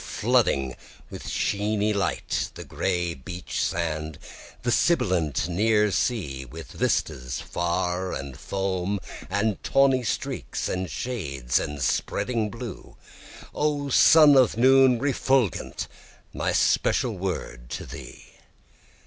Flooding 0.03 0.75
with 1.11 1.27
sheeny 1.27 1.93
light 1.93 2.49
the 2.55 2.63
gray 2.63 3.13
beach 3.13 3.61
sand, 3.63 4.17
The 4.63 4.71
sibilant 4.71 5.47
near 5.47 5.91
sea 5.91 6.43
with 6.43 6.71
vistas 6.71 7.39
far 7.39 8.11
and 8.11 8.35
foam, 8.35 8.97
And 9.29 9.61
tawny 9.63 10.01
streaks 10.01 10.67
and 10.67 10.89
shades 10.89 11.59
and 11.59 11.83
spreading 11.83 12.49
blue; 12.49 12.97
O 13.53 13.89
sun 13.89 14.35
of 14.35 14.57
noon 14.57 14.97
refulgent! 14.97 15.87
my 16.33 16.51
special 16.51 17.15
word 17.15 17.69
to 17.69 17.85
thee. 17.85 18.25